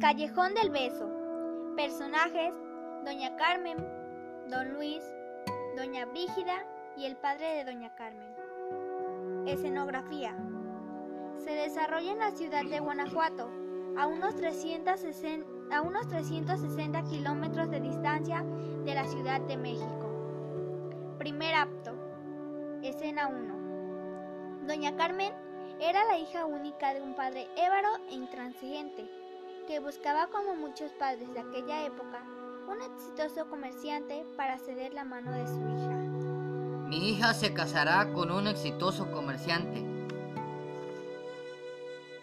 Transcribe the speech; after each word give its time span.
Callejón 0.00 0.54
del 0.54 0.70
Beso. 0.70 1.10
Personajes: 1.74 2.54
Doña 3.04 3.34
Carmen, 3.34 3.78
Don 4.48 4.74
Luis, 4.74 5.02
Doña 5.76 6.06
Brígida 6.06 6.64
y 6.96 7.04
el 7.04 7.16
padre 7.16 7.54
de 7.54 7.64
Doña 7.64 7.92
Carmen. 7.96 8.32
Escenografía. 9.46 10.36
Se 11.38 11.50
desarrolla 11.50 12.12
en 12.12 12.18
la 12.20 12.30
ciudad 12.30 12.64
de 12.64 12.78
Guanajuato, 12.78 13.50
a 13.96 14.06
unos 14.06 14.36
360, 14.36 15.76
a 15.76 15.82
unos 15.82 16.06
360 16.06 17.02
kilómetros 17.02 17.68
de 17.68 17.80
distancia 17.80 18.44
de 18.84 18.94
la 18.94 19.04
Ciudad 19.08 19.40
de 19.40 19.56
México. 19.56 21.16
Primer 21.18 21.56
acto. 21.56 21.92
Escena 22.84 23.26
1. 23.26 24.66
Doña 24.68 24.94
Carmen 24.94 25.32
era 25.80 26.04
la 26.04 26.18
hija 26.18 26.46
única 26.46 26.94
de 26.94 27.02
un 27.02 27.14
padre 27.14 27.48
évaro 27.56 27.88
e 28.08 28.14
intransigente, 28.14 29.17
que 29.68 29.80
buscaba 29.80 30.28
como 30.28 30.54
muchos 30.54 30.90
padres 30.92 31.32
de 31.34 31.40
aquella 31.40 31.84
época 31.84 32.24
un 32.68 32.80
exitoso 32.80 33.50
comerciante 33.50 34.24
para 34.34 34.58
ceder 34.58 34.94
la 34.94 35.04
mano 35.04 35.30
de 35.30 35.46
su 35.46 35.60
hija. 35.60 35.94
Mi 36.88 37.10
hija 37.10 37.34
se 37.34 37.52
casará 37.52 38.10
con 38.14 38.30
un 38.30 38.46
exitoso 38.46 39.10
comerciante. 39.10 39.82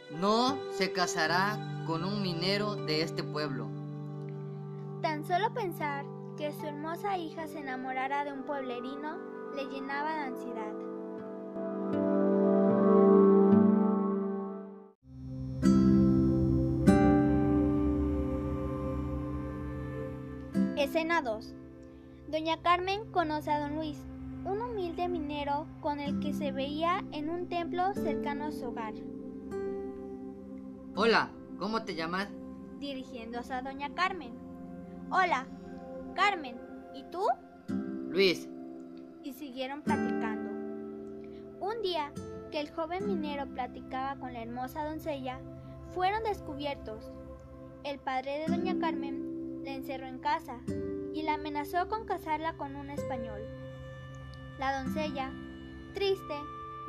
No 0.10 0.58
se 0.72 0.92
casará 0.92 1.84
con 1.86 2.04
un 2.04 2.24
minero 2.24 2.76
de 2.76 3.04
este 3.04 3.24
pueblo. 3.24 3.68
Tan 5.04 5.24
solo 5.24 5.54
pensar 5.54 6.04
que 6.38 6.52
su 6.52 6.66
hermosa 6.66 7.16
hija 7.16 7.46
se 7.48 7.60
enamorara 7.60 8.26
de 8.26 8.34
un 8.34 8.42
pueblerino 8.42 9.18
le 9.56 9.66
llenaba 9.66 10.16
de 10.16 10.22
ansiedad. 10.22 10.95
Escena 20.78 21.22
2. 21.22 21.56
Doña 22.28 22.62
Carmen 22.62 23.10
conoce 23.12 23.50
a 23.50 23.62
don 23.62 23.76
Luis, 23.76 23.98
un 24.44 24.62
humilde 24.62 25.08
minero 25.08 25.68
con 25.80 26.02
el 26.02 26.20
que 26.20 26.34
se 26.34 26.52
veía 26.52 27.02
en 27.14 27.30
un 27.30 27.48
templo 27.48 27.94
cercano 27.94 28.48
a 28.48 28.52
su 28.52 28.66
hogar. 28.66 28.94
Hola, 30.98 31.32
¿cómo 31.60 31.84
te 31.84 31.96
llamas? 31.96 32.28
Dirigiéndose 32.78 33.54
a 33.54 33.62
doña 33.62 33.96
Carmen. 33.96 34.34
Hola, 35.12 35.48
Carmen, 36.14 36.58
¿y 36.94 37.04
tú? 37.10 37.26
Luis. 38.10 38.50
Y 39.24 39.32
siguieron 39.32 39.82
platicando. 39.82 40.52
Un 41.62 41.82
día 41.84 42.12
que 42.52 42.60
el 42.60 42.70
joven 42.70 43.08
minero 43.08 43.46
platicaba 43.48 44.20
con 44.20 44.34
la 44.34 44.42
hermosa 44.42 44.84
doncella, 44.84 45.40
fueron 45.94 46.22
descubiertos. 46.24 47.14
El 47.86 47.98
padre 47.98 48.40
de 48.40 48.48
doña 48.48 48.78
Carmen 48.78 49.35
la 49.66 49.72
encerró 49.72 50.06
en 50.06 50.20
casa 50.20 50.60
y 51.14 51.24
la 51.24 51.34
amenazó 51.34 51.88
con 51.88 52.06
casarla 52.06 52.56
con 52.56 52.76
un 52.76 52.92
español. 52.92 53.42
La 54.60 54.80
doncella, 54.80 55.32
triste, 55.96 56.36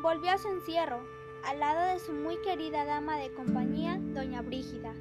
volvió 0.03 0.31
a 0.31 0.39
su 0.39 0.49
encierro, 0.49 1.01
al 1.47 1.59
lado 1.59 1.95
de 1.95 1.99
su 1.99 2.13
muy 2.13 2.37
querida 2.43 2.85
dama 2.85 3.17
de 3.17 3.33
compañía, 3.33 3.99
doña 3.99 4.43
Brígida. 4.43 4.93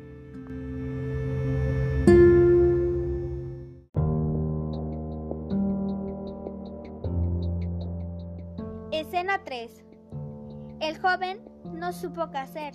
Escena 8.91 9.43
3. 9.43 9.83
El 10.79 10.97
joven 10.99 11.43
no 11.73 11.91
supo 11.91 12.31
qué 12.31 12.37
hacer, 12.37 12.73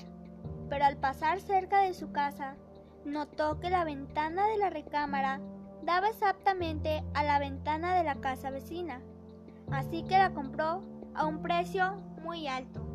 pero 0.68 0.84
al 0.84 0.98
pasar 0.98 1.40
cerca 1.40 1.80
de 1.80 1.94
su 1.94 2.12
casa, 2.12 2.56
notó 3.04 3.60
que 3.60 3.70
la 3.70 3.84
ventana 3.84 4.46
de 4.46 4.58
la 4.58 4.70
recámara 4.70 5.40
daba 5.82 6.08
exactamente 6.08 7.02
a 7.14 7.24
la 7.24 7.38
ventana 7.38 7.94
de 7.94 8.04
la 8.04 8.16
casa 8.16 8.50
vecina, 8.50 9.00
así 9.70 10.02
que 10.04 10.18
la 10.18 10.32
compró 10.32 10.82
a 11.14 11.26
un 11.26 11.42
precio 11.42 11.96
muy 12.22 12.46
alto. 12.46 12.86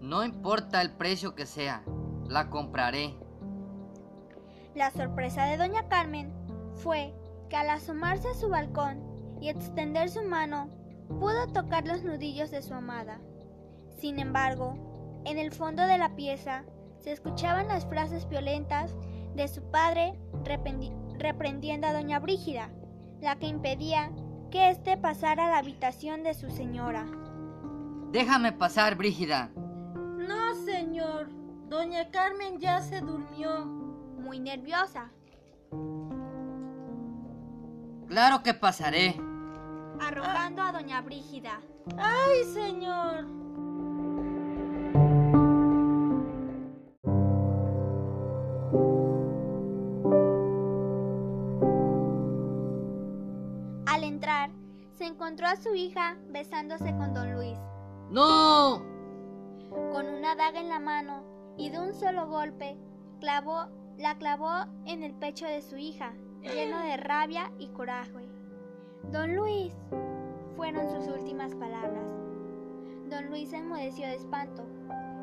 No 0.00 0.24
importa 0.24 0.82
el 0.82 0.92
precio 0.92 1.34
que 1.34 1.46
sea, 1.46 1.82
la 2.26 2.50
compraré. 2.50 3.14
La 4.74 4.90
sorpresa 4.90 5.44
de 5.44 5.56
doña 5.56 5.88
Carmen 5.88 6.32
fue 6.74 7.14
que 7.48 7.56
al 7.56 7.70
asomarse 7.70 8.28
a 8.28 8.34
su 8.34 8.48
balcón 8.48 9.02
y 9.40 9.48
extender 9.48 10.08
su 10.10 10.22
mano, 10.22 10.68
pudo 11.20 11.46
tocar 11.48 11.86
los 11.86 12.02
nudillos 12.02 12.50
de 12.50 12.62
su 12.62 12.74
amada. 12.74 13.20
Sin 13.98 14.18
embargo, 14.18 15.22
en 15.24 15.38
el 15.38 15.52
fondo 15.52 15.86
de 15.86 15.98
la 15.98 16.16
pieza 16.16 16.64
se 17.04 17.12
escuchaban 17.12 17.68
las 17.68 17.84
frases 17.84 18.26
violentas 18.30 18.96
de 19.34 19.46
su 19.46 19.62
padre 19.70 20.18
reprendiendo 21.18 21.86
a 21.86 21.92
doña 21.92 22.18
Brígida, 22.18 22.70
la 23.20 23.36
que 23.36 23.46
impedía 23.46 24.10
que 24.50 24.70
éste 24.70 24.96
pasara 24.96 25.46
a 25.46 25.50
la 25.50 25.58
habitación 25.58 26.22
de 26.22 26.32
su 26.32 26.50
señora. 26.50 27.04
Déjame 28.10 28.52
pasar, 28.52 28.96
Brígida. 28.96 29.50
No, 29.54 30.54
señor. 30.64 31.28
Doña 31.68 32.10
Carmen 32.10 32.58
ya 32.58 32.80
se 32.80 33.00
durmió. 33.00 33.66
Muy 33.66 34.38
nerviosa. 34.38 35.10
Claro 38.08 38.42
que 38.42 38.54
pasaré. 38.54 39.20
Arrojando 40.00 40.62
a 40.62 40.72
doña 40.72 41.02
Brígida. 41.02 41.60
¡Ay, 41.98 42.44
señor! 42.54 43.43
Al 54.04 54.10
entrar, 54.10 54.50
se 54.92 55.06
encontró 55.06 55.46
a 55.46 55.56
su 55.56 55.74
hija 55.74 56.18
besándose 56.28 56.94
con 56.94 57.14
don 57.14 57.32
Luis. 57.36 57.58
¡No! 58.10 58.82
Con 59.70 60.06
una 60.06 60.34
daga 60.34 60.60
en 60.60 60.68
la 60.68 60.78
mano 60.78 61.24
y 61.56 61.70
de 61.70 61.80
un 61.80 61.94
solo 61.94 62.28
golpe, 62.28 62.76
clavó, 63.18 63.64
la 63.96 64.18
clavó 64.18 64.66
en 64.84 65.02
el 65.04 65.14
pecho 65.14 65.46
de 65.46 65.62
su 65.62 65.78
hija, 65.78 66.12
lleno 66.42 66.80
de 66.80 66.98
rabia 66.98 67.50
y 67.58 67.68
coraje. 67.68 68.28
Don 69.10 69.36
Luis, 69.36 69.74
fueron 70.54 70.86
sus 70.90 71.08
últimas 71.08 71.54
palabras. 71.54 72.04
Don 73.08 73.30
Luis 73.30 73.48
se 73.48 73.56
enmudeció 73.56 74.06
de 74.06 74.16
espanto. 74.16 74.66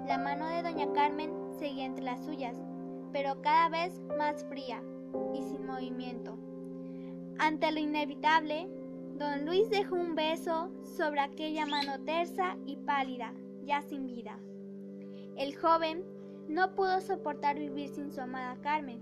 La 0.07 0.17
mano 0.17 0.47
de 0.47 0.63
doña 0.63 0.91
Carmen 0.93 1.31
seguía 1.59 1.85
entre 1.85 2.03
las 2.03 2.25
suyas, 2.25 2.57
pero 3.13 3.43
cada 3.43 3.69
vez 3.69 4.01
más 4.17 4.43
fría 4.45 4.81
y 5.35 5.43
sin 5.43 5.67
movimiento. 5.67 6.35
Ante 7.39 7.71
lo 7.71 7.79
inevitable, 7.79 8.67
don 9.17 9.45
Luis 9.45 9.69
dejó 9.69 9.95
un 9.95 10.15
beso 10.15 10.71
sobre 10.97 11.21
aquella 11.21 11.65
mano 11.65 11.99
tersa 12.03 12.57
y 12.65 12.77
pálida, 12.77 13.33
ya 13.63 13.81
sin 13.81 14.07
vida. 14.07 14.39
El 15.37 15.55
joven 15.55 16.03
no 16.47 16.75
pudo 16.75 17.01
soportar 17.01 17.57
vivir 17.57 17.89
sin 17.89 18.11
su 18.11 18.21
amada 18.21 18.57
Carmen 18.61 19.01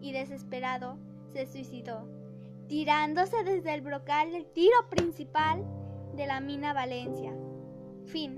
y 0.00 0.12
desesperado 0.12 0.98
se 1.32 1.46
suicidó, 1.46 2.08
tirándose 2.68 3.44
desde 3.44 3.74
el 3.74 3.80
brocal 3.80 4.32
del 4.32 4.46
tiro 4.46 4.76
principal 4.90 5.64
de 6.14 6.26
la 6.26 6.40
mina 6.40 6.72
Valencia. 6.72 7.32
Fin. 8.06 8.36